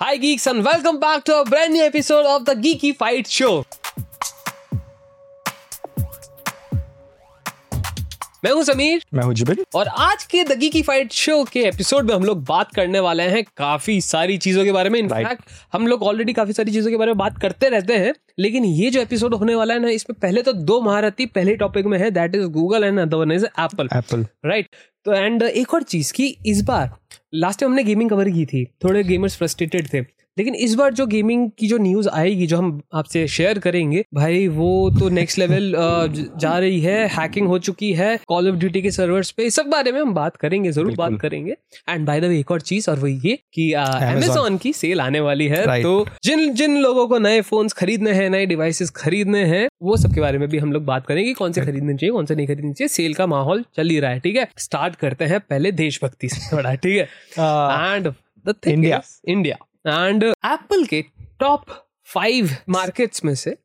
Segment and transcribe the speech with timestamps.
[0.00, 3.64] Hi, geeks, and welcome back to a brand new episode of the Geeky Fight Show.
[8.44, 12.06] मैं हूँ समीर। मैं हूँ जिबिन। और आज के दगी की फाइट शो के एपिसोड
[12.06, 15.86] में हम लोग बात करने वाले हैं काफ़ी सारी चीज़ों के बारे में। इनफैक्ट हम
[15.86, 19.00] लोग ऑलरेडी काफ़ी सारी चीज़ों के बारे में बात करते रहते हैं लेकिन ये जो
[19.00, 22.34] एपिसोड होने वाला है ना इसमें पहले तो दो महारथी पहले टॉपिक में है that
[22.34, 24.68] is Google and other is Apple Apple right
[25.04, 26.96] तो एंड एक और चीज़ की इस बार
[27.34, 31.06] लास्ट टाइम हमने गेमिंग कवर की थी थोड़े गेमर्स फ्रस्ट्रेटेड थे। लेकिन इस बार जो
[31.06, 35.72] गेमिंग की जो न्यूज़ आएगी जो हम आपसे शेयर करेंगे भाई वो तो नेक्स्ट लेवल
[36.40, 39.66] जा रही है हैकिंग हो चुकी है कॉल ऑफ़ ड्यूटी के सर्वर्स पे इस सब
[39.66, 41.56] बारे में हम बात करेंगे ज़रूर बात करेंगे।
[41.88, 45.20] एंड बाय द वे एक और चीज़ और वो ये कि अमेजोन की सेल आने
[45.20, 49.68] वाली है तो जिन जिन लोगों को नए फोन्स खरीदने हैं नए डिवाइसेस खरीदने हैं
[49.82, 52.34] वो सबके बारे में भी हम लोग बात करेंगे कौन से खरीदने चाहिए कौन से
[52.34, 54.48] नहीं खरीदने चाहिए। सेल का माहौल चल ही रहा है ठीक है?
[54.58, 57.08] स्टार्ट करते हैं पहले देशभक्ति से थोड़ा ठीक है?
[57.94, 58.12] And
[58.66, 59.56] India India
[59.86, 61.00] and Apple के
[61.40, 61.64] टॉप
[62.14, 63.56] फाइव मार्केट्स में से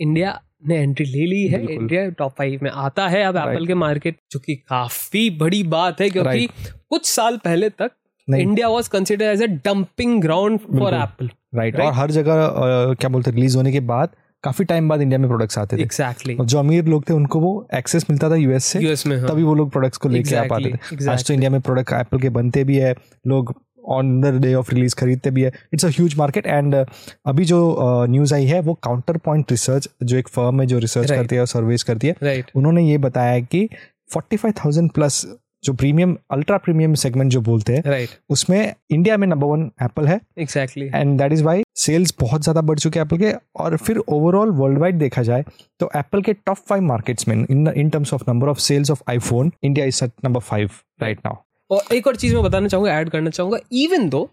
[0.00, 3.74] इंडिया ने एंट्री ले ली है। इंडिया टॉप फाइव में आता है अब एप्पल के
[3.74, 6.46] मार्केट जो कि काफ़ी बड़ी बात है क्योंकि
[6.90, 7.90] कुछ साल पहले तक
[8.28, 13.30] India was consider as a dumping ground for Apple right और हर जगह क्या बोलते
[13.30, 16.50] रिलीज़ होने के बाद काफ़ी टाइम बाद इंडिया में प्रोडक्ट्स आते थे। Exactly exactly.
[16.50, 19.28] जो अमीर लोग थे उनको वो एक्सेस मिलता था यूएस से। यूएस में हाँ.
[19.28, 21.08] तभी वो लोग प्रोडक्ट्स को लेके exactly, आ पाते थे। exactly.
[21.08, 22.94] आज तो इंडिया में प्रोडक्ट एप्पल के बनते भी है।
[23.26, 23.54] लोग
[23.88, 27.60] on the day of release खरीदते भी है it's a huge market and अभी जो
[28.08, 31.18] न्यूज़ uh, आई है वो काउंटर पॉइंट रिसर्च जो एक फर्म है जो रिसर्च right.
[31.18, 32.54] करती है और सर्वेस करती है right.
[32.54, 33.68] उन्होंने ये बताया कि
[34.10, 35.24] फोर्टी फाइव थाउज़ेंड प्लस
[35.64, 38.20] जो प्रीमियम अल्ट्रा प्रीमियम सेगमेंट जो बोलते हैं राइट right.
[38.30, 42.60] उसमें इंडिया में नंबर वन एप्पल है exactly and that is why sales बहुत ज़्यादा
[42.62, 45.44] बढ़ चुके हैं एप्पल के और फिर ओवरऑल वर्ल्ड वाइड देखा जाए
[45.80, 49.02] तो एप्पल के टॉप फाइव मार्केट्स में in in terms of number of sales of
[49.10, 50.70] iPhone India is number five
[51.02, 54.28] right now और एक और चीज़ मैं बताना चाहूँगा ऐड करना चाहूँगा even though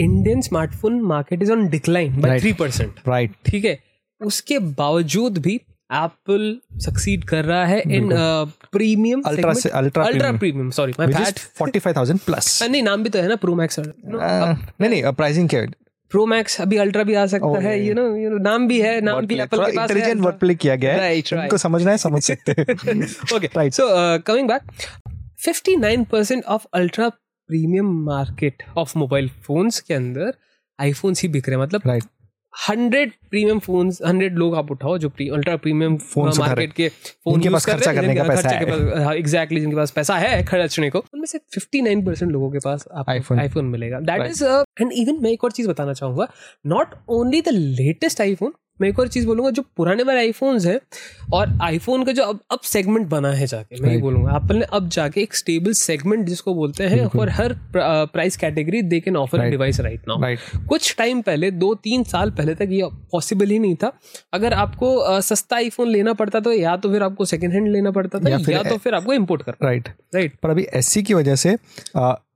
[0.00, 3.78] Indian smartphone market is on decline by three percent right ठीक है?
[4.20, 5.54] उसके बावजूद भी
[5.94, 8.08] एप्पल सक्सीड कर रहा है इन
[8.72, 13.18] प्रीमियम अल्ट्रा से ultra ultra premium sorry my bad 45000 plus नहीं नाम भी तो
[13.18, 15.66] है ना प्रो मैक्स नहीं नहीं प्राइसिंग क्या है?
[16.10, 19.00] प्रो मैक्स अभी अल्ट्रा भी आ सकता है यू नो यू नो नाम भी है
[19.00, 22.22] नाम भी एप्पल के पास इंटेलिजेंट वर्ड प्ले किया गया है। राइट समझना है समझ
[22.22, 22.64] सकते हैं।
[23.36, 24.62] Okay right so coming back
[25.42, 30.34] 59% of ultra premium market of mobile phones के अंदर
[30.78, 32.04] आईफोन्स ही बिक रहे हैं। मतलब right
[32.54, 37.42] hundred premium phone hundred लोग आप उठाओ जो pre, ultra premium phone market के फ़ोन
[37.42, 42.04] यूज़ कर रहे हैं खर्चा एग्जैक्टली जिनके पास पैसा है खर्चने को उनमें से 59
[42.06, 45.68] परसेंट लोगों के पास आईफोन आईफोन मिलेगा। दैट इज़ एंड इवन मैं एक और चीज़
[45.68, 46.28] बताना चाहूँगा
[46.66, 47.48] not only the
[47.78, 50.80] latest iPhone मैं एक और चीज़ बोलूँगा जो पुराने वाले आईफोन्स हैं
[51.32, 54.88] और आईफोन का जो अब अब सेगमेंट बना है जाके मैं बोलूँगा एप्पल ने अब
[54.88, 59.80] जाके एक स्टेबल सेगमेंट जिसको बोलते हैं for her price category they can offer device
[59.80, 60.36] right now
[60.68, 63.92] कुछ टाइम पहले दो तीन साल पहले तक ये पॉसिबल ही नहीं था।
[64.32, 68.18] अगर आपको सस्ता आईफोन लेना पड़ता तो या तो फिर आपको सेकेंड हैंड लेना पड़ता
[68.18, 71.34] था या, या तो फिर आपको इम्पोर्ट कर राइट राइट पर अभी एस की वजह
[71.34, 71.56] से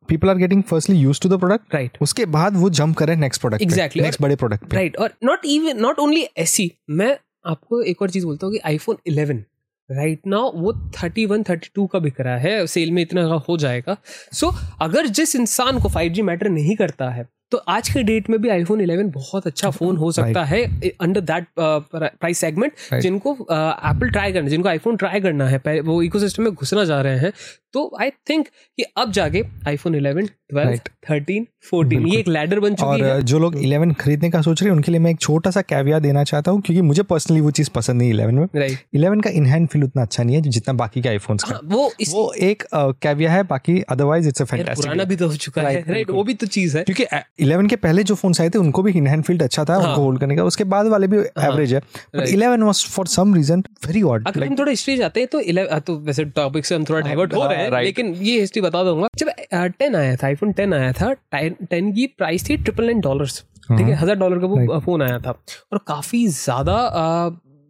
[0.09, 3.41] people are getting firstly use to the product right उसके बाद वो जंप करें नेक्स्ट
[3.41, 8.03] प्रोडक्ट एग्जैक्टली नेक्स्ट बड़े प्रोडक्ट राइट और नॉट इवन नॉट ओनली ऐसी मैं आपको एक
[8.03, 9.45] और चीज़ बोलता हूँ कि iPhone eleven
[9.91, 13.23] right right now वो थर्टी वन थर्टी टू का बिक रहा है सेल में इतना
[13.49, 13.97] हो जाएगा।
[14.33, 18.03] सो so, अगर जिस इंसान को फाइव जी मैटर नहीं करता है तो आज के
[18.03, 20.65] डेट में भी आईफोन 11 बहुत अच्छा फ़ोन हो सकता है
[21.01, 26.03] अंडर दैट प्राइस सेगमेंट जिनको एप्पल uh, ट्राई करना जिनको आईफोन ट्राई करना है वो
[26.03, 27.33] इकोसिस्टम में घुसना जा रहे हैं
[27.77, 30.79] तो आई थिंक कि अब जाके आईफोन 11 12
[31.11, 34.63] 13 14 ये एक लैडर बन चुकी और है। जो लोग 11 खरीदने का सोच
[34.63, 37.41] रहे हैं उनके लिए मैं एक छोटा सा कैविया देना चाहता हूँ क्योंकि मुझे पर्सनली
[37.41, 40.75] वो चीज़ पसंद नहीं 11 में। 11 का इनहैंड फील उतना अच्छा नहीं है जितना
[40.75, 42.13] बाकी के आईफोन्स का। हाँ, वो इस...
[42.15, 46.25] वो एक कैविया है बाकी अदरवाइज़ इट्स पुराना भी तो हो चुका है। राइट वो
[46.25, 47.05] भी तो चीज़ है। क्योंकि
[47.45, 50.19] 11 के पहले जो फ़ोन आए थे उनको भी इनहैंड फ़ील्ड अच्छा था उनको होल्ड
[50.19, 51.81] हाँ। करने का। उसके बाद वाले भी एवरेज है।
[52.17, 55.43] But 11 was for some reason very odd अगर हम थोड़ा हिस्ट्री जाते हैं तो
[55.43, 58.83] 11 तो वैसे टॉपिक से हम थोड़ा डाइवर्ट हो रहे हैं लेकिन ये हिस्ट्री बता
[58.85, 59.31] दूँगा। जब
[59.79, 63.27] टेन आया था आईफोन टेन आया था टेन की प्राइस थी ट्रिपल नाइन डॉलर
[63.69, 65.31] ठीक है हज़ार डॉलर का वो फ़ोन आया था।
[65.73, 66.77] और काफ़ी ज़्यादा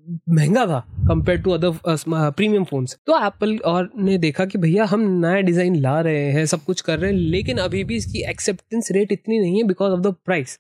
[0.07, 0.79] महँगा था
[1.09, 5.77] compare to other premium phones तो एप्पल और ने देखा कि भैया हम नया डिज़ाइन
[5.77, 9.39] ला रहे हैं सब कुछ कर रहे हैं लेकिन अभी भी इसकी एक्सेप्टेंस रेट इतनी
[9.39, 10.59] नहीं है बिकॉज़ ऑफ़ द प्राइस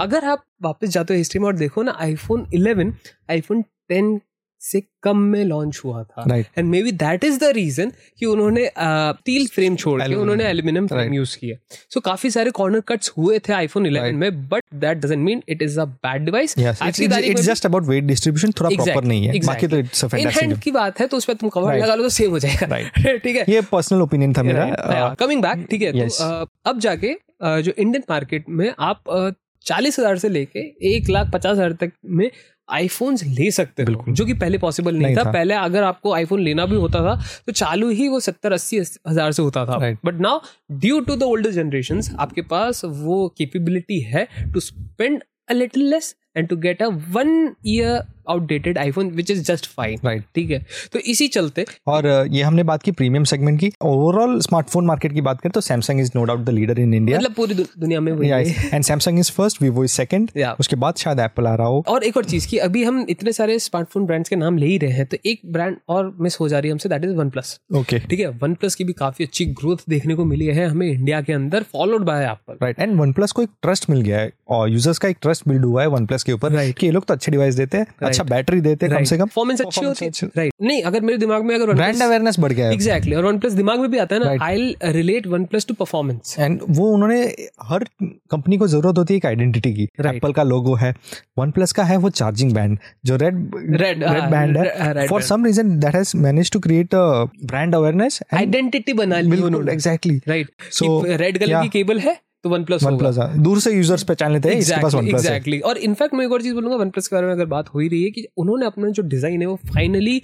[0.00, 2.92] अगर आप वापस जाते हो हिस्ट्री में और देखो ना आईफोन 11
[3.30, 3.62] आईफोन
[3.92, 4.18] 10
[4.66, 9.46] से कम में लॉन्च हुआ था। And maybe that is the reason कि उन्होंने स्टील
[9.48, 11.56] फ्रेम छोड़ के उन्होंने एल्यूमिनियम फ्रेम यूज़ किया।
[11.90, 15.62] सो काफ़ी सारे कॉर्नर कट्स हुए थे आईफोन 11 में but that doesn't mean it
[15.62, 19.78] is a bad device it's just about weight distribution थोड़ा प्रॉपर नहीं है। बाकी तो
[19.78, 22.38] इट्स अ फैंटास्टिक की बात है तो उसमें तुम कवर लगा लो तो सेम हो
[22.38, 27.16] जाएगा। ठीक है। ये पर्सनल ओपिनियन था मेरा। कमिंग बैक ठीक है तो अब जाके
[27.42, 29.34] जो इंडियन मार्केट में आप
[29.66, 32.30] चालीस हज़ार से लेके एक लाख पचास हज़ार तक में
[32.68, 36.12] आईफोन्स ले सकते हो जो कि पहले पॉसिबल नहीं, नहीं था।, था। पहले अगर आपको
[36.14, 37.14] आईफोन लेना भी होता था
[37.46, 40.40] तो चालू ही वो सत्तर अस्सी हज़ार से होता था। But now
[40.80, 46.14] due to the older generation आपके पास वो केपेबिलिटी है to spend a little less
[46.36, 50.64] and to get a one year outdated iPhone which is just fine right ठीक है?
[50.92, 55.20] तो इसी चलते और ये हमने बात की प्रीमियम सेगमेंट की। ओवरऑल स्मार्टफ़ोन मार्केट की
[55.20, 58.12] बात करें तो Samsung is no doubt the leader in India मतलब पूरी दुनिया में
[58.12, 60.30] and Samsung is first Vivo is second
[60.60, 63.32] उसके बाद शायद एप्पल आ रहा हो। और एक और चीज़ की अभी हम इतने
[63.32, 66.48] सारे स्मार्टफ़ोन ब्रांड्स के नाम ले ही रहे हैं तो एक ब्रांड और मिस हो
[66.48, 68.28] जा रही है हमसे that is OnePlus okay ठीक है?
[68.42, 71.62] वन प्लस की भी काफ़ी अच्छी ग्रोथ देखने को मिली है हमें इंडिया के अंदर
[71.72, 75.08] followed by Apple right and OnePlus को एक ट्रस्ट मिल गया है और यूज़र्स का
[75.08, 77.32] एक ट्रस्ट बिल्ड हुआ है वन प्लस के ऊपर। राइट कि ये लोग तो अच्छे
[77.32, 79.24] डिवाइस देते हैं अच्छा बैटरी देते कम से कम?
[79.26, 82.66] परफॉर्मेंस अच्छी होती है। राइट नहीं अगर मेरे दिमाग में अगर ब्रांड अवेयरनेस बढ़ गया
[82.66, 85.74] है। एग्जैक्टली और वन प्लस दिमाग में भी आता है ना I relate OnePlus to
[85.74, 87.20] performance and वो उन्होंने
[87.64, 87.84] हर
[88.30, 90.94] कंपनी को ज़रूरत होती है एक आइडेंटिटी की। एप्पल का लोगो है
[91.38, 95.44] वन प्लस का है वो चार्जिंग बैंड जो रेड रेड रेड बैंड है। For some
[95.46, 97.06] reason that has manage to create a
[97.44, 102.50] brand awareness identity बना ली उन्होंने। Exactly right so red colour की केबल है तो
[102.50, 105.60] वन प्लस वन प्लस दूर से यूज़र्स पहचान लेते हैं इसके पास वन प्लस एग्जैक्टली
[105.60, 107.80] और इनफैक्ट मैं एक और चीज़ बोलूँगा वन प्लस के बारे में अगर बात हो
[107.80, 110.20] ही रही है कि उन्होंने अपना जो डिज़ाइन है वो फाइनली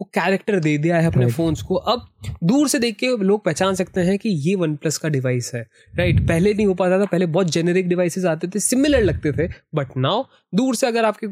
[0.00, 2.00] वो कैरेक्टर दे दिया है अपने फोन्स को। अब
[2.44, 5.60] दूर से देख के लोग पहचान सकते हैं कि ये वन प्लस का डिवाइस है।
[5.94, 9.46] राइट पहले नहीं हो पाता था पहले बहुत जेनेरिक डिवाइसेस आते थे सिमिलर लगते थे।
[9.74, 10.22] बट नाउ
[10.52, 11.26] दूर से अगर आपके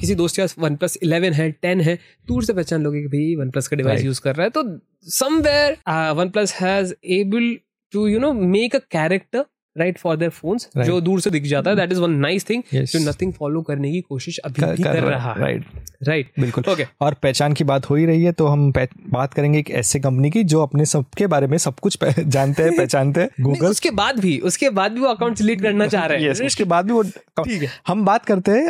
[0.00, 3.34] किसी दोस्त या वन प्लस इलेवन है टेन है दूर से पहचान लोगे कि भाई
[3.40, 4.64] वन प्लस का डिवाइस यूज़ कर रहा है। तो
[5.10, 5.76] somewhere
[6.12, 7.56] one plus has able
[7.92, 9.44] to you know make a character
[9.78, 12.62] right for their phones जो दूर से दिख जाता है that is one nice thing
[12.74, 15.64] जो नथिंग फॉलो करने की कोशिश अभी कर, भी कर, कर रहा है। राइट
[16.02, 16.96] राइट बिल्कुल। Okay okay.
[17.00, 18.72] और पहचान की बात हो ही रही है तो हम
[19.10, 22.76] बात करेंगे एक ऐसे कंपनी की जो अपने सबके बारे में सब कुछ जानते हैं
[22.76, 26.22] पहचानते हैं गूगल उसके बाद भी उसके बाद भी वो अकाउंट डिलीट करना चाह रहे
[26.22, 28.68] हैं। उसके बाद भी वो ठीक है। हम बात करते हैं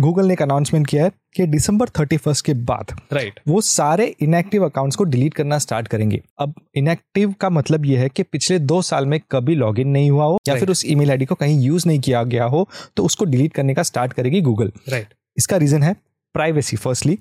[0.00, 3.48] गूगल ने एक अनाउंसमेंट किया है। कि दिसंबर थर्टी फ़र्स्ट के बाद राइट right.
[3.48, 8.08] वो सारे इनएक्टिव अकाउंट्स को डिलीट करना स्टार्ट करेंगे अब इनएक्टिव का मतलब ये है
[8.08, 10.60] कि पिछले दो साल में कभी लॉग नहीं हुआ हो या right.
[10.60, 13.74] फिर उस ईमेल आईडी को कहीं यूज़ नहीं किया गया हो तो उसको डिलीट करने
[13.74, 15.16] का स्टार्ट करेगी गूगल राइट right.
[15.36, 15.94] इसका रीजन है
[16.34, 17.18] प्राइवेसी फर्स्टली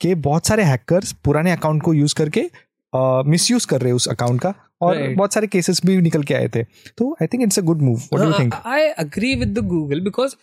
[0.00, 2.48] कि बहुत सारे हैकर्स पुराने अकाउंट को यूज़ करके
[3.26, 5.16] मिस यूज़ कर रहे हैं उस अकाउंट का और right.
[5.16, 6.62] बहुत सारे केसेस भी निकल के आए थे
[6.98, 9.64] तो I think it's a good move what do you think I agree with the
[9.66, 10.34] Google because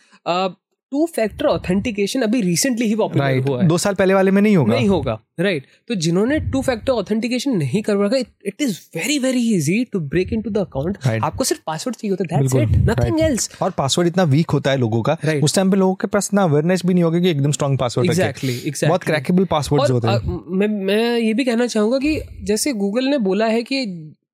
[0.92, 3.48] two factor authentication अभी रिसेंटली ही पॉपुलर right.
[3.50, 5.88] हुआ है। दो साल पहले वाले में नहीं होगा। नहीं होगा। Right right.
[5.88, 10.34] तो जिन्होंने टू फैक्टर ऑथेंटिकेशन नहीं कर रखा it is very very easy to break
[10.34, 14.08] into the account आपको सिर्फ़ पासवर्ड चाहिए होता है। दैट्स इट नथिंग एल्स और पासवर्ड
[14.08, 15.44] इतना वीक होता है लोगों का। Right.
[15.44, 18.10] उस टाइम पे लोगों के पास ना अवेयरनेस भी नहीं होगा कि एकदम स्ट्रांग पासवर्ड
[18.10, 22.74] एग्जैक्टली एग्जैक्टली बहुत क्रैकेबल पासवर्ड्स होते हैं। मैं मैं ये भी कहना चाहूँगा कि जैसे
[22.74, 23.86] गूगल ने बोला है कि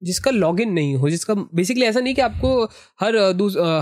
[0.03, 2.63] जिसका लॉगिन नहीं हो जिसका बेसिकली ऐसा नहीं कि आपको
[3.01, 3.17] हर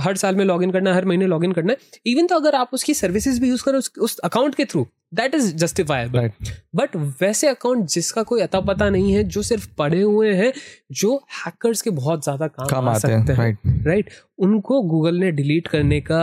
[0.03, 2.69] हर साल में लॉगिन करना है हर महीने लॉगिन करना है। इवन तो अगर आप
[2.73, 6.29] उसकी सर्विसेज़ भी यूज़ करो उस, उस अकाउंट के through that is justifiable
[6.75, 10.51] but वैसे अकाउंट जिसका कोई अता पता नहीं है जो सिर्फ़ पढ़े हुए हैं
[10.91, 14.19] जो हैकर्स के बहुत ज़्यादा काम, काम आ सकते हैं। Right right?
[14.39, 16.21] उनको गूगल ने डिलीट करने का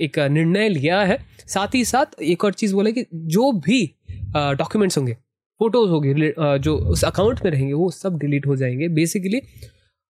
[0.00, 3.84] एक निर्णय लिया है। साथ ही साथ एक और चीज़ बोले कि जो भी
[4.34, 5.16] डॉक्यूमेंट्स होंगे
[5.62, 6.12] फ़ोटोज़ होगी
[6.64, 9.40] जो उस अकाउंट में रहेंगे, वो सब डिलीट हो जाएँगे। बेसिकली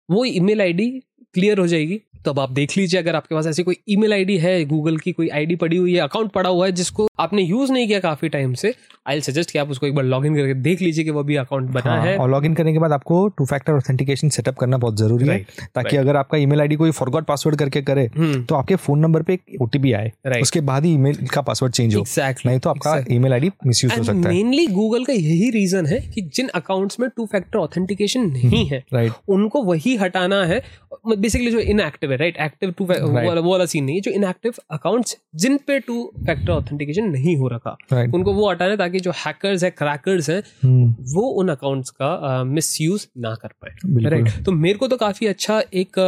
[0.09, 0.89] वो ईमेल आईडी
[1.35, 4.37] क्लियर हो जाएगी। तो अब आप देख लीजिए अगर आपके पास ऐसी कोई ईमेल आईडी
[4.37, 7.71] है गूगल की कोई आईडी पड़ी हुई है अकाउंट पड़ा हुआ है जिसको आपने यूज़
[7.71, 8.73] नहीं किया काफ़ी टाइम से
[9.07, 11.35] आई सजेस्ट कि आप उसको एक बार लॉग इन करके देख लीजिए कि वो भी
[11.35, 14.57] अकाउंट बना हाँ, है। और लॉग इन करने के बाद आपको टू फैक्टर ऑथेंटिकेशन सेटअप
[14.57, 15.37] करना बहुत ज़रूरी है
[15.75, 19.21] ताकि अगर आपका ईमेल आईडी कोई फॉरगॉट पासवर्ड करके करे हम्म। तो आपके फ़ोन नंबर
[19.21, 22.03] पे एक ओटीपी आए उसके बाद ही ईमेल का पासवर्ड चेंज हो।
[22.45, 25.99] नहीं तो आपका ईमेल आईडी मिसयूज हो सकता है। मेनली गूगल का यही रीजन है
[26.13, 30.61] कि जिन अकाउंट्स में टू फैक्टर ऑथेंटिकेशन नहीं है राइट उनको वही हटाना है
[31.07, 35.17] बेसिकली जो इनएक्टिव है राइट एक्टिव टू वो वाला सीन नहीं है जो इनएक्टिव अकाउंट्स
[35.35, 38.13] जिन पे टू फैक्टर ऑथेंटिकेशन नहीं हो रखा right.
[38.15, 41.13] उनको वो हटाना ताकि जो हैकर्स है क्रैकर्स हैं hmm.
[41.13, 44.43] वो उन अकाउंट्स का मिस uh, यूज़ ना कर पाए राइट right.
[44.45, 45.99] तो मेरे को तो काफ़ी अच्छा एक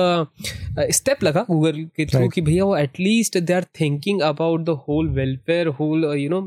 [0.91, 2.33] स्टेप uh, लगा गूगल के थ्रू right.
[2.33, 6.41] कि भैया वो at least they are thinking about the whole welfare whole you know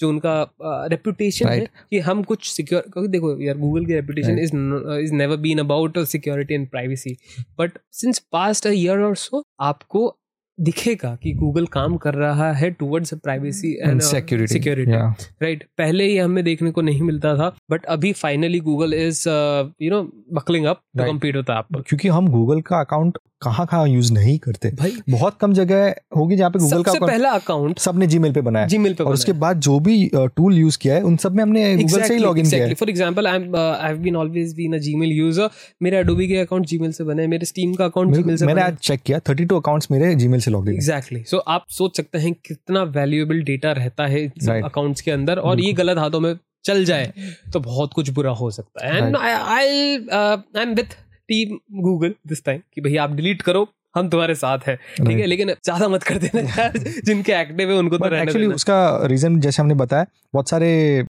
[0.00, 1.62] जो उनका रेपुटेशन uh, right.
[1.62, 4.56] है कि हम कुछ सिक्योर क्योंकि देखो यार गूगल की reputation is
[5.00, 7.16] is never been about security and privacy
[7.58, 10.14] but since past a year और सो आपको
[10.58, 16.18] दिखेगा कि गूगल काम कर रहा है towards privacy and security security right पहले ये
[16.18, 20.02] हमें देखने को नहीं मिलता था बट अभी finally Google is you know
[20.34, 24.38] buckling up to compete होता है क्योंकि हम गूगल का अकाउंट कहाँ कहाँ यूज़ नहीं
[24.38, 28.40] करते। भाई बहुत कम जगह होगी जहाँ पे गूगल का पहला अकाउंट सबने जीमेल पे
[28.40, 31.42] बनाया। जीमेल पे और उसके बाद जो भी टूल यूज़ किया है उन सब में
[31.42, 34.74] हमने गूगल से ही लॉग इन किया for example I I have been always been
[34.74, 35.50] a Gmail user
[35.82, 38.76] मेरे एडोबी के अकाउंट जीमेल से बने मेरे स्टीम का अकाउंट जीमेल से मैंने आज
[38.82, 42.32] चेक किया 32 अकाउंट्स मेरे जीमेल से लॉग इन एग्जैक्टली सो आप सोच सकते हैं
[42.46, 44.26] कितना वैल्यूएबल डेटा रहता है
[44.62, 47.12] अकाउंट्स के अंदर और ये गलत हाथों में चल जाए
[47.52, 50.96] तो बहुत कुछ बुरा हो सकता है। And I I am with
[51.28, 55.26] team Google this time कि भैया आप डिलीट करो हम तुम्हारे साथ हैं। ठीक है
[55.26, 56.68] लेकिन ज़्यादा मत कर देना
[57.06, 60.68] जिनके एक्टिव है उनको तो एक्चुअली उसका रीजन जैसे हमने बताया बहुत सारे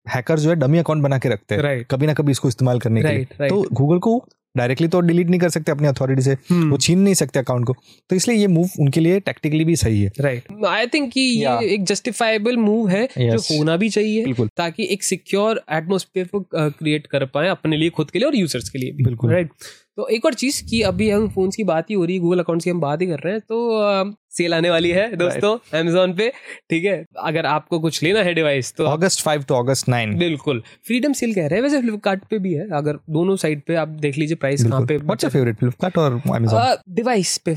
[0.10, 1.86] हैकर जो है डमी अकाउंट बना के रखते हैं। Right.
[1.92, 4.18] कभी ना कभी इसको इस्तेमाल करने के लिए। तो गूगल को
[4.56, 6.70] डायरेक्टली तो डिलीट नहीं कर सकते अपनी अथॉरिटी से। Hmm.
[6.70, 7.76] वो छीन नहीं सकते अकाउंट को।
[8.10, 11.74] तो इसलिए ये मूव उनके लिए टेक्निकली भी सही है। राइट आई थिंक कि ये
[11.74, 13.18] एक जस्टिफाइबल मूव है yes.
[13.18, 18.12] जो होना भी चाहिए ताकि एक सिक्योर एटमोस्फेयर को क्रिएट कर पाए अपने लिए खुद
[18.12, 19.50] के लिए और यूज़र्स के लिए बिल्कुल। राइट
[19.98, 22.40] तो एक और चीज़ की अभी हम फ़ोन की बात ही हो रही है गूगल
[22.40, 26.14] अकाउंट की हम बात ही कर रहे हैं तो सेल आने वाली है दोस्तों अमेजोन
[26.14, 26.30] पे
[26.70, 27.06] ठीक है?
[27.20, 31.34] अगर आपको कुछ लेना है डिवाइस तो August five to August nine बिल्कुल। फ्रीडम सेल
[31.34, 34.36] कह रहे हैं वैसे फ्लिपकार्ट पे भी है अगर दोनों साइड पे आप देख लीजिए
[34.36, 37.56] प्राइस कहाँ पे व्हाट्स योर फेवरेट फ्लिपकार्ट और अमेजोन डिवाइस पे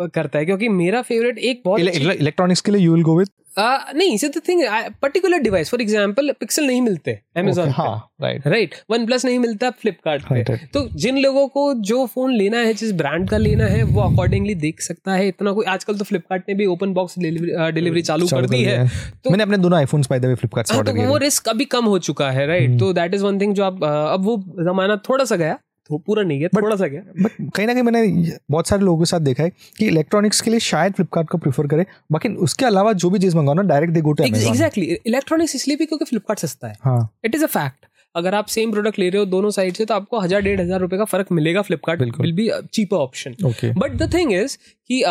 [0.00, 4.16] करता है क्योंकि मेरा फेवरेट एक बहुत इलेक्ट्रॉनिक्स के लिए यू विल गो विद नहीं
[4.18, 4.62] the thing
[5.02, 9.70] particular device for example Pixel नहीं मिलते अमेजोन हाँ राइट राइट वन प्लस नहीं मिलता
[9.72, 13.82] फ्लिपकार्ट पे। तो जिन लोगों को जो फ़ोन लेना है जिस ब्रांड का लेना है
[13.84, 18.02] वो अकॉर्डिंगली देख सकता है। इतना कोई आजकल तो फ्लिपकार्ट ने भी ओपन बॉक्स डिलीवरी
[18.02, 18.86] चालू कर दी है।
[19.24, 21.64] तो मैंने अपने दोनों iPhones by the way Flipkart से ऑर्डर किए वो रिस्क अभी
[21.74, 24.96] कम हो चुका है राइट तो दैट इज़ वन थिंग जो आप अब वो जमाना
[25.08, 25.58] थोड़ा सा गया।
[25.90, 28.98] तो पूरा नहीं है थोड़ा सा क्या बट कहीं ना कहीं मैंने बहुत सारे लोगों
[28.98, 32.66] के साथ देखा है कि इलेक्ट्रॉनिक्स के लिए शायद फ्लिपकार्ट को प्रीफर करे बाकी उसके
[32.66, 36.04] अलावा जो भी चीज़ मंगाओ ना direct they go to exactly electronics इसलिए भी क्योंकि
[36.04, 39.26] फ्लिपकार्ट सस्ता है। हाँ। इट इज़ अ फैक्ट अगर आप सेम प्रोडक्ट ले रहे हो
[39.26, 42.50] दोनों साइड से तो आपको हज़ार डेढ़ हज़ार रुपए का फ़र्क मिलेगा Flipkart will be
[42.72, 43.36] cheaper option
[43.78, 45.02] but the thing is कि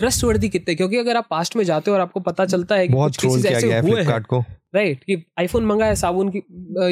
[0.00, 0.74] ट्रस्ट वर्दी कितने?
[0.74, 3.46] क्योंकि अगर आप पास्ट में जाते हो और आपको पता चलता है कि बहुत कुछ
[3.46, 6.42] ऐसे हुए हैं। को। राइट कि आईफोन मंगाया साबुन की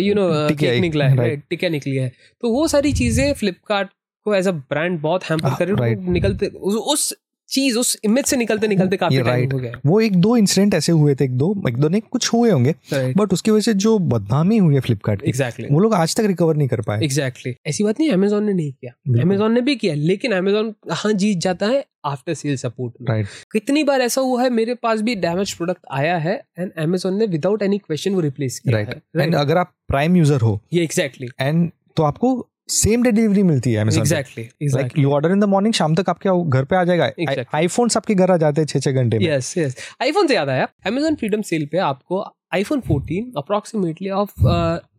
[0.06, 3.88] यू नो केक निकला है राइट टिकिया निकली है। तो वो सारी चीज़ें फ्लिपकार्ट
[4.26, 7.14] को एज अ ब्रांड बहुत हैम्पर कर रही है निकलते उस
[7.50, 10.92] चीज़ उस इमेज से निकलते निकलते काफ़ी टाइम हो गया। वो एक दो इंसिडेंट ऐसे
[10.92, 13.98] हुए थे एक दो एक दो नहीं कुछ हुए होंगे। बट उसकी वजह से जो
[14.08, 17.84] बदनामी हुई है फ्लिपकार्ट एग्जैक्टली वो लोग आज तक रिकवर नहीं कर पाए। एग्जैक्टली ऐसी
[17.84, 21.66] बात नहीं अमेजोन ने नहीं किया। अमेजोन ने भी किया लेकिन अमेजोन हाँ जीत जाता
[21.66, 21.84] है?
[22.06, 26.16] आफ्टर सेल सपोर्ट राइट कितनी बार ऐसा हुआ है मेरे पास भी डैमेज प्रोडक्ट आया
[26.18, 30.16] है एंड अमेजोन ने विदाउट एनी क्वेश्चन वो रिप्लेस किया राइट एंड अगर आप प्राइम
[30.16, 32.30] यूज़र हो ये एग्जैक्टली एंड तो आपको
[32.70, 36.30] सेम डे डिलीवरी मिलती है exactly like you order in the morning शाम तक आपके
[36.48, 37.10] घर पे आ जाएगा।
[37.54, 40.48] आईफोन आपके घर आ जाते हैं छह छह घंटे में। यस यस आईफोन से याद
[40.48, 44.32] आया अमेजोन फ्रीडम सेल पे आपको iPhone 14 approximately of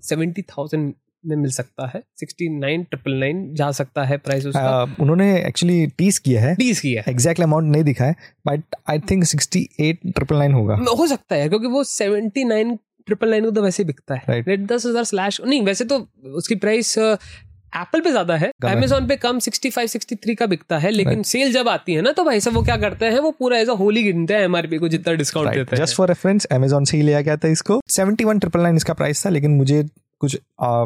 [0.06, 4.84] seventy thousand में मिल सकता है। सिक्सटी नाइन ट्रिपल नाइन जा सकता है प्राइस उसका।
[4.84, 8.16] Uh, उन्होंने एक्चुअली टीज किया है। टीज किया है। एग्जैक्ट अमाउंट नहीं दिखा है
[8.48, 12.76] but I think sixty eight triple nine होगा हो सकता है क्योंकि वो सेवेंटी नाइन
[13.08, 15.98] ट्रिपल नाइन को तो वैसे बिकता है। रेट दस हज़ार स्लैश नहीं वैसे तो
[16.36, 16.98] उसकी प्राइस
[17.76, 21.70] एप्पल पे ज़्यादा है अमेजोन पे कम 65 63 का बिकता है लेकिन सेल जब
[21.70, 24.04] आती है ना तो भाई सब वो क्या करते हैं वो पूरा एज अ होली
[24.04, 27.22] गिनते हैं एमआरपी को जितना डिस्काउंट देते हैं। जस्ट फॉर रेफरेंस अमेजोन से ही लिया
[27.22, 29.84] गया था इसको। 71 ट्रिपल नाइन इसका प्राइस था लेकिन मुझे
[30.22, 30.38] कुछ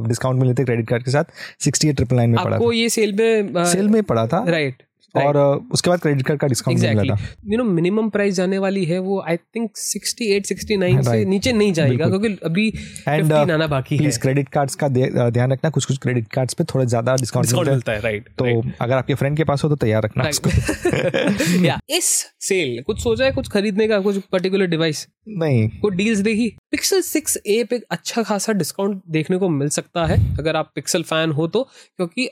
[0.08, 1.32] डिस्काउंट मिले थे क्रेडिट कार्ड के साथ
[1.64, 4.84] सिक्सटी एट ट्रिपल नाइन में पड़ा आपको ये सेल में सेल में पड़ा था। राइट
[5.16, 5.38] और
[5.72, 7.02] उसके बाद क्रेडिट कार्ड का डिस्काउंट exactly.
[7.02, 11.26] मिला था यू नो मिनिमम प्राइस जाने वाली है वो आई थिंक 68 69 से
[11.26, 12.68] नीचे नहीं जाएगा क्योंकि अभी
[13.08, 16.86] एंड आना बाकी प्लीज़ क्रेडिट कार्ड्स का ध्यान रखना कुछ कुछ क्रेडिट कार्ड्स पे थोड़ा
[16.86, 18.46] ज़्यादा डिस्काउंट मिलता है। राइट तो
[18.82, 20.50] अगर आपके फ्रेंड के पास हो तो तैयार रखना उसको।
[21.66, 22.06] या इस
[22.42, 26.48] सेल कुछ सोचा है कुछ खरीदने का कुछ पर्टिकुलर डिवाइस नहीं। कोई डील्स देखी?
[26.72, 31.32] पिक्सल 6a पे अच्छा खासा डिस्काउंट देखने को मिल सकता है अगर आप पिक्सल फ़ैन
[31.32, 31.64] हो तो
[31.98, 32.30] क्योंकि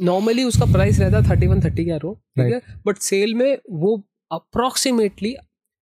[0.00, 2.60] नॉर्मली उसका प्राइस रहता है थर्टी वन थर्टी के रो ठीक है?
[2.86, 5.36] बट सेल में वो अप्रोक्सीमेटली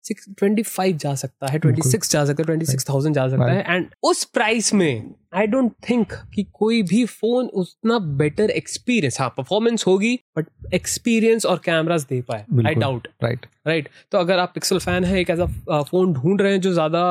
[0.04, 3.28] सिक्स ट्वेंटी फाइव जा सकता है ट्वेंटी सिक्स जा सकता है ट्वेंटी सिक्स थाउज़ेंड जा
[3.28, 8.50] सकता है। एंड उस प्राइस में आई डोंट थिंक कि कोई भी फ़ोन उतना बेटर
[8.50, 14.18] एक्सपीरियंस हाँ परफॉर्मेंस होगी बट एक्सपीरियंस और कैमरास दे पाए आई डाउट राइट राइट तो
[14.18, 17.02] अगर आप पिक्सल फ़ैन है एक ऐसा फ़ोन ढूंढ रहे हैं जो ज़्यादा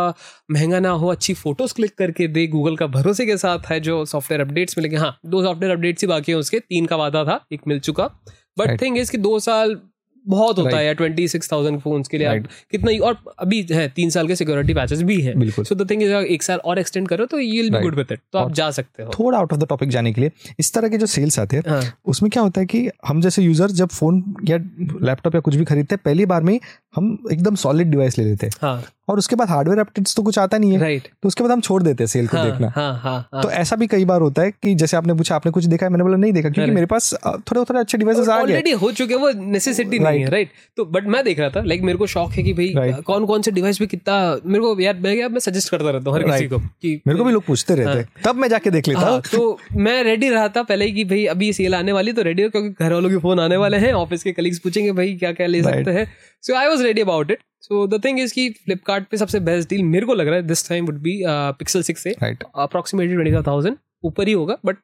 [0.52, 4.04] महँगा ना हो अच्छी फ़ोटोज़ क्लिक करके दे गूगल का भरोसे के साथ है जो
[4.06, 7.40] सॉफ्टवेयर अपडेट्स मिलेंगे। हाँ दो सॉफ्टवेयर अपडेट्स ही बाकी है उसके तीन का वादा था
[7.54, 8.10] एक मिल चुका।
[8.58, 9.80] बट थिंग इज़ इसकी दो साल
[10.26, 12.48] बहुत होता है ट्वेंटी सिक्स थाउज़ेंड फ़ोन के लिए right.
[12.72, 16.04] कितना और अभी है तीन साल के सिक्योरिटी पैचेस भी है। बिल्कुल। सो द थिंग
[16.04, 18.52] इज़ एक साल और एक्सटेंड करो तो you will be good with it तो आप
[18.54, 21.06] जा सकते हो। थोड़ा आउट ऑफ़ द टॉपिक जाने के लिए इस तरह के जो
[21.08, 21.82] सेल्स आते हैं हाँ.
[22.06, 24.58] उसमें क्या होता है कि हम जैसे यूज़र जब फ़ोन या
[25.02, 26.60] लैपटॉप या कुछ भी खरीदते हैं पहली बार में
[26.96, 28.84] हम एकदम सॉलिड डिवाइस ले लेते हैं। हाँ.
[29.08, 31.62] और उसके बाद हार्डवेयर अपडेट्स तो कुछ आता नहीं है। राइट तो उसके बाद हम
[31.62, 33.42] छोड़ देते हैं सेल को हाँ, देखना। हाँ, हाँ, हाँ.
[33.44, 35.92] तो ऐसा भी कई बार होता है कि जैसे आपने पूछा आपने कुछ देखा है?
[35.92, 38.42] मैंने बोला नहीं देखा क्योंकि मेरे पास थोड़े थोड़े अच्छे डिवाइसेस आ गए.
[38.44, 41.64] ऑलरेडी हो चुके हैं वो नेसेसिटी नहीं है राइट तो बट मैं देख रहा था
[41.64, 44.16] लाइक मेरे को शौक है कि भाई कौन कौन से डिवाइस पे कितना
[44.46, 47.26] मेरे को यार मैं मैं सजेस्ट करता रहता हूँ हर किसी को कि मेरे को
[47.26, 50.48] भी लोग पूछते रहते हैं। तब मैं जाके देख लेता। हूँ तो मैं रेडी रहा
[50.48, 53.10] था पहले ही कि भाई अभी सेल आने वाली तो रेडी हो क्योंकि घर वालों
[53.10, 56.12] के फ़ोन आने वाले हैं ऑफ़िस के कलीग्स पूछेंगे भाई क्या क्या ले सकते हैं?
[56.44, 59.70] So I was ready about it so the thing is कि फ्लिपकार्ट पे सबसे बेस्ट
[59.70, 63.32] डील मेरे को लग रहा है this time would be Pixel six से अप्रोक्सीमेटली ट्वेंटी
[63.32, 64.78] फाइव थाउज़ेंड ऊपर ही होगा बट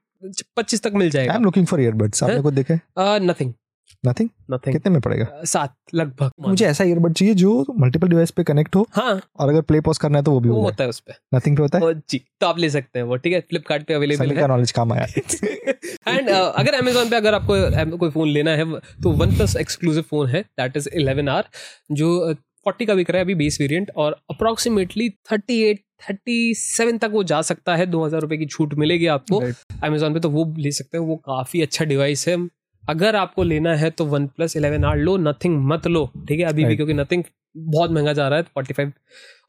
[0.57, 2.79] पच्चीस तक मिल जाएगा। I am looking for earbuds आपने कुछ देखे?
[2.99, 3.53] नथिंग
[4.05, 5.25] नथिंग नथिंग कितने में पड़ेगा?
[5.45, 9.61] सात लगभग। मुझे ऐसा ईयरबड चाहिए जो मल्टीपल डिवाइस पे कनेक्ट हो हाँ। और अगर
[9.61, 11.79] प्ले पॉज करना है तो वो भी वो होता है उस पे। नथिंग पे होता
[11.79, 11.93] है?
[12.09, 13.39] जी तो आप ले सकते हैं वो ठीक है?
[13.39, 15.05] फ्लिपकार्ट पे अवेलेबल है। नॉलेज काम आया।
[16.07, 18.65] एंड uh, अगर अमेजोन पे अगर आपको कोई फ़ोन लेना है
[19.03, 21.49] तो वन प्लस एक्सक्लूसिव फ़ोन है दैट इज़ इलेवन आर
[21.91, 26.97] जो फोर्टी का बिक रहा है अभी बेस वेरिएंट और approximately thirty eight thirty seven
[26.97, 29.39] तक वो जा सकता है। दो हज़ार रुपए की छूट मिलेगी आपको।
[29.83, 32.37] अमेजोन पे तो वो ले सकते हैं। वो काफ़ी अच्छा डिवाइस है।
[32.83, 36.45] अगर आपको लेना है तो वन प्लस इलेवन आर लो नथिंग मत लो। ठीक है?
[36.45, 37.23] अभी भी क्योंकि नथिंग
[37.57, 38.91] बहुत महँगा जा रहा है फोर्टी फाइव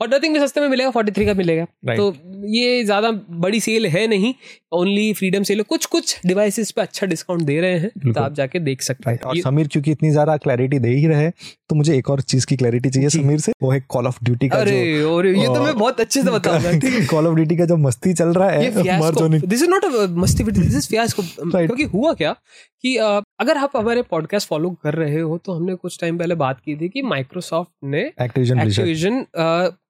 [0.00, 1.96] और नथिंग भी सस्ते में मिलेगा फोर्टी थ्री का मिलेगा। Right.
[1.96, 2.14] तो
[2.48, 4.32] ये ज़्यादा बड़ी सेल है नहीं
[4.72, 8.58] ओनली फ्रीडम सेल कुछ कुछ डिवाइसेस पे अच्छा डिस्काउंट दे रे हैं तो आप जाके
[8.60, 12.10] देख सकते हैं। और समीर क्योंकि इतनी ज़्यादा क्लैरिटी दे ही रहे तो मुझे एक
[12.10, 15.46] और चीज़ की क्लैरिटी चाहिए। समीर से वो है कॉल ऑफ़ ड्यूटी का अरे ये
[15.46, 16.72] तो मैं बहुत अच्छे से बताऊँगा।
[17.10, 18.70] कॉल ऑफ़ ड्यूटी का जो मस्ती चल रहा है
[19.38, 19.84] दिस इज़ नॉट
[20.18, 22.34] मस्ती दिस इज़ फियास्को क्योंकि हुआ क्या
[22.82, 26.60] कि अगर आप हमारे पॉडकास्ट फॉलो कर रहे हो तो हमने कुछ टाइम पहले बात
[26.60, 29.24] की थी कि माइक्रोसॉफ्ट ने एक्टिविजन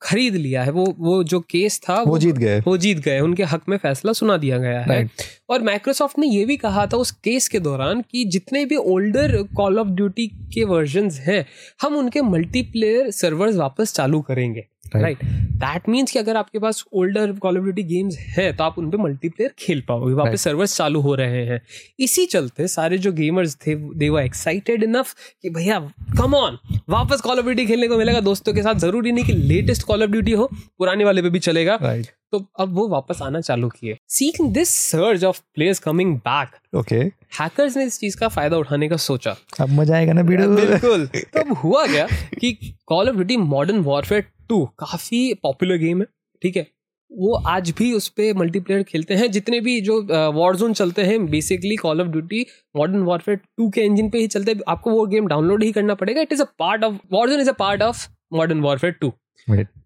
[0.03, 3.21] खरीद लिया है। वो वो जो केस था वो, वो जीत गए। वो जीत गए।
[3.21, 5.11] उनके हक में फैसला सुना दिया गया है।
[5.51, 9.43] और माइक्रोसॉफ्ट ने ये भी कहा था उस केस के दौरान कि जितने भी ओल्डर
[9.43, 11.47] कॉल ऑफ़ ड्यूटी के वर्जन हैं
[11.83, 17.33] हम उनके मल्टीप्लेयर सर्वर्स वापस चालू करेंगे। राइट दैट मीन्स कि अगर आपके पास older
[17.39, 20.77] Call of Duty games है तो आप उन पर मल्टीप्लेयर खेल पाओगे। वहाँ पे सर्वर्स
[20.77, 21.61] चालू हो रहे हैं।
[22.01, 25.79] इसी चलते सारे जो गेमर्स थे दे वर एक्साइटेड इनफ कि भैया
[26.19, 29.33] कम ऑन वापस कॉल ऑफ़ ड्यूटी खेलने को मिलेगा। दोस्तों के साथ ज़रूरी नहीं कि
[29.33, 30.49] लेटेस्ट कॉल ऑफ़ ड्यूटी हो
[30.79, 32.07] पुराने वाले पे भी चलेगा। Right.
[32.33, 36.97] तो अब वो वापस आना चालू किए। Seeking this surge of players coming back okay
[37.41, 41.07] hackers ने इस चीज़ का फ़ायदा उठाने का सोचा। अब मज़ा आएगा ना वीडियो बिल्कुल।
[41.17, 42.07] तो अब हुआ क्या
[42.41, 42.53] कि
[42.87, 46.07] Call of Duty Modern Warfare two काफ़ी पॉपुलर गेम है
[46.43, 46.67] ठीक है?
[47.11, 50.01] वो आज भी उस पर मल्टीप्लेयर खेलते हैं। जितने भी जो
[50.33, 52.45] वॉर जोन चलते हैं basically Call of Duty
[52.77, 55.95] Modern Warfare two के इंजन पे ही चलते हैं। आपको वो गेम डाउनलोड ही करना
[55.95, 56.95] पड़ेगा। It is a part of
[57.31, 59.13] Warzone is a part of Modern Warfare two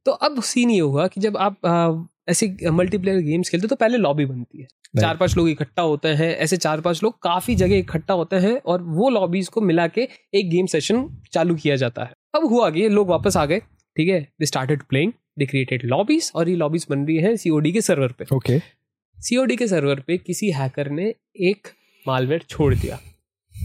[0.06, 1.56] तो अब सीन ये हुआ कि जब आप
[2.28, 4.66] ऐसे मल्टीप्लेयर गेम्स खेलते तो पहले लॉबी बनती है।
[5.00, 8.54] चार पाँच लोग इकट्ठा होते हैं ऐसे चार पाँच लोग काफ़ी जगह इकट्ठा होते हैं
[8.56, 12.70] और वो लॉबीज को मिला के एक गेम सेशन चालू किया जाता है। अब हुआ
[12.70, 14.20] कि लोग वापस आ गए ठीक है?
[14.20, 18.12] They started playing they created lobbies और ये लॉबीज बन रही है सीओडी के सर्वर
[18.12, 18.64] पे। Okay okay.
[19.18, 21.68] सीओडी के सर्वर पे किसी हैकर ने एक
[22.06, 22.98] मालवेयर छोड़ दिया।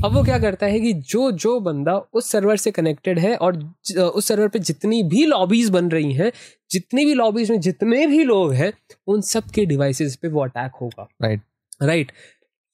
[0.05, 3.57] अब वो क्या करता है कि जो जो बंदा उस सर्वर से कनेक्टेड है और
[3.99, 6.31] उस सर्वर पे जितनी भी लॉबीज बन रही हैं
[6.71, 8.71] जितनी भी लॉबीज में जितने भी लोग हैं
[9.07, 11.41] उन सब के डिवाइसेस पे वो अटैक होगा। राइट
[11.81, 12.11] राइट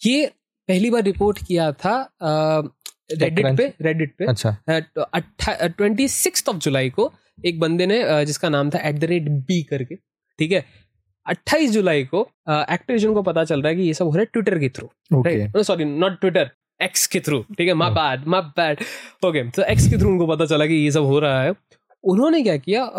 [0.02, 0.26] ये
[0.70, 4.58] पहली बार रिपोर्ट किया था रेडिट पे रेडिट पे। अच्छा।
[5.68, 7.12] ट्वेंटी सिक्स ऑफ़ जुलाई को
[7.46, 9.96] एक बंदे ने जिसका नाम था एट द रेट बी करके
[10.40, 10.64] ठीक है?
[11.26, 14.26] 28 जुलाई को एक्टिविजन को पता चल रहा है कि ये सब हो रहा है
[14.34, 16.50] ट्विटर के through sorry not Twitter
[16.84, 17.74] X के थ्रू ठीक है?
[17.74, 18.80] My bad my bad
[19.26, 21.54] okay तो एक्स के थ्रू उनको पता चला कि ये सब हो रहा है।
[22.04, 22.90] उन्होंने क्या किया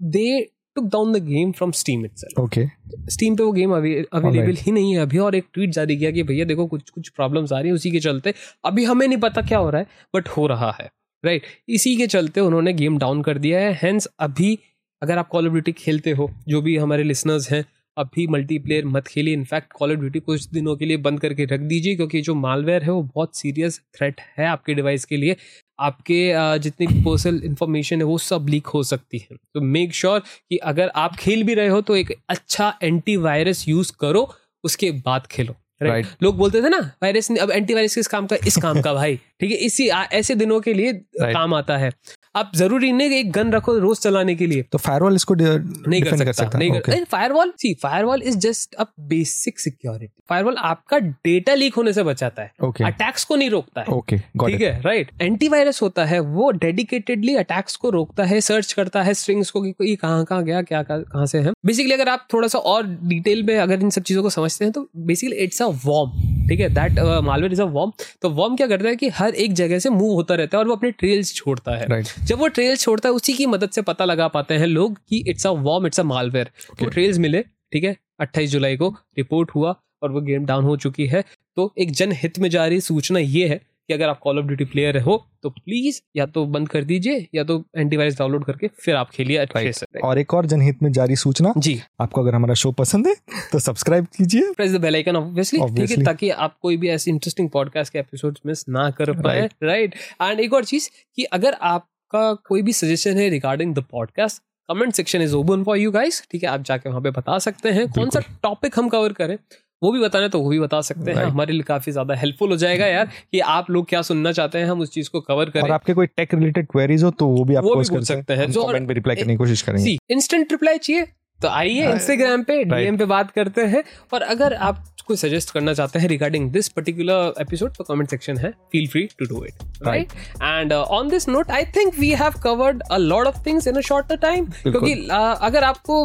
[0.00, 0.40] they
[0.76, 2.66] took down the game from Steam itself okay
[3.10, 6.22] Steam पे वो गेम अवेलेबल ही नहीं है। अभी और एक ट्वीट जारी किया कि
[6.22, 9.42] भैया देखो कुछ कुछ प्रॉब्लम्स आ रही है उसी के चलते। अभी हमें नहीं पता
[9.42, 10.90] क्या हो रहा है बट हो रहा है
[11.24, 11.54] राइट right?
[11.68, 14.58] इसी के चलते उन्होंने गेम डाउन कर दिया है। हैंस अभी
[15.02, 17.64] अगर आप कॉल ऑफ़ ड्यूटी खेलते हो जो भी हमारे लिसनर्स हैं
[17.96, 21.60] अभी मल्टीप्लेयर मत खेलिए। इनफैक्ट कॉल ऑफ़ ड्यूटी कुछ दिनों के लिए बंद करके रख
[21.62, 25.36] दीजिए क्योंकि जो मालवेयर है वो बहुत सीरियस थ्रेट है आपके डिवाइस के लिए।
[25.80, 30.30] आपके जितनी पर्सनल इन्फॉर्मेशन है वो सब लीक हो सकती है। तो मेक श्योर sure
[30.50, 34.28] कि अगर आप खेल भी रहे हो तो एक अच्छा एंटीवायरस यूज़ करो
[34.64, 36.22] उसके बाद खेलो। Right right.
[36.22, 39.50] लोग बोलते थे ना वायरस अब एंटीवायरस किस काम का इस काम का भाई। ठीक
[39.50, 41.32] है इसी ऐसे दिनों के लिए right.
[41.32, 41.90] काम आता है।
[42.36, 46.10] आप ज़रूरी नहीं एक गन रखो रोज चलाने के लिए। तो फायरवॉल इसको नहीं कर
[46.10, 46.82] सकता, कर सकता नहीं okay.
[46.86, 52.02] कर firewall see firewall is just a basic security firewall आपका डेटा लीक होने से
[52.02, 52.86] बचाता है। Okay.
[52.86, 57.76] अटैक्स को नहीं रोकता है। Okay, ठीक है राइट एंटीवायरस होता है वो डेडिकेटेडली अटैक्स
[57.76, 61.38] को रोकता है सर्च करता है स्ट्रिंग्स को कि कहाँ कहाँ गया क्या कहाँ से
[61.38, 64.64] है। बेसिकली अगर आप थोड़ा सा और डिटेल में अगर इन सब चीज़ों को समझते
[64.64, 66.68] हैं तो बेसिकली इट्स अ वॉर्म ठीक है?
[66.70, 69.90] That malware is a worm तो वॉर्म क्या करता है कि हर एक जगह से
[69.90, 72.24] मूव होता रहता है और वो अपने ट्रेल्स छोड़ता है। Right.
[72.24, 75.24] जब वो ट्रेल्स छोड़ता है उसी की मदद से पता लगा पाते हैं लोग कि
[75.28, 76.50] it's a worm it's a malware
[76.82, 77.96] वो ट्रेल्स मिले ठीक है?
[78.20, 81.24] अट्ठाईस जुलाई को रिपोर्ट हुआ और वो गेम डाउन हो चुकी है।
[81.56, 84.64] तो एक जनहित में जा रही सूचना ये है कि अगर आप कॉल ऑफ़ ड्यूटी
[84.64, 88.96] प्लेयर हो तो प्लीज़ या तो बंद कर दीजिए या तो एंटीवायरस डाउनलोड करके फिर
[88.96, 92.54] आप खेलिए अच्छे से। और एक और जनहित में जारी सूचना। जी। आपको अगर हमारा
[92.54, 93.14] शो पसंद है
[93.52, 97.10] तो सब्सक्राइब कीजिए। Press the bell icon obviously ठीक है ताकि आप कोई भी ऐसे
[97.10, 101.56] इंटरेस्टिंग पॉडकास्ट के एपिसोड मिस ना कर पाए। राइट एंड एक और चीज़ कि अगर
[101.62, 106.22] आपका कोई भी सजेशन है regarding the podcast comment section is open for you guys
[106.30, 109.36] ठीक है आप जाके वहाँ पे बता सकते हैं। कौन सा टॉपिक हम कवर करें?
[109.82, 112.56] वो भी बताना तो वो भी बता सकते हैं। हमारे लिए काफ़ी ज़्यादा हेल्पफुल हो
[112.56, 115.62] जाएगा यार कि आप लोग क्या सुनना चाहते हैं हम उस चीज़ को कवर करें।
[115.62, 118.34] और आपके कोई टेक रिलेटेड क्वेरीज हो तो वो भी आप वो भी पूछ सकते
[118.34, 121.06] हैं। जो कमेंट में रिप्लाई करने की कोशिश करेंगे। इंस्टेंट रिप्लाई चाहिए
[121.40, 123.82] तो आइए इंस्टाग्राम पे डीएम पे बात करते हैं।
[124.14, 128.36] और अगर आप कोई सजेस्ट करना चाहते हैं रिगार्डिंग दिस पर्टिकुलर एपिसोड तो कमेंट सेक्शन
[128.36, 130.12] है feel free to do it right
[130.42, 133.80] and on this note I think we have covered a lot of things in a
[133.80, 136.04] short time क्योंकि uh, अगर आपको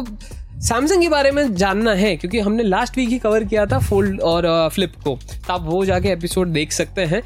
[0.62, 4.20] Samsung के बारे में जानना है क्योंकि हमने लास्ट वीक ही कवर किया था फोल्ड
[4.22, 5.14] और फ्लिप को।
[5.46, 7.22] तो आप वो जाके एपिसोड देख सकते हैं।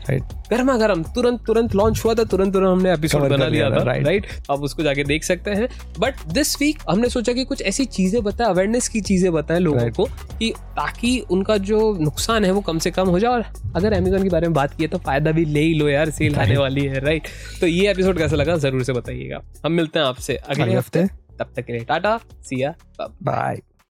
[0.51, 4.27] गर्मा गर्म तुरंत तुरंत लॉन्च हुआ था तुरंत तुरंत हमने एपिसोड बना लिया था राइट
[4.51, 5.69] आप उसको जाके देख सकते हैं।
[5.99, 9.91] बट दिस वीक हमने सोचा कि कुछ ऐसी चीज़ें बताए अवेयरनेस की चीज़ें बताएँ लोगों
[9.91, 10.05] को
[10.39, 13.45] कि ताकि उनका जो नुकसान है वो कम से कम हो जाए। और
[13.77, 16.37] अगर अमेजोन के बारे में बात की तो फ़ायदा भी ले ही लो यार सेल
[16.37, 17.29] आने वाली है राइट
[17.61, 21.53] तो ये एपिसोड कैसा लगा ज़रूर से बताइएगा। हम मिलते हैं आपसे अगले हफ़्ते। तब
[21.57, 22.19] तक के लिए टाटा
[22.49, 23.61] सिया बाय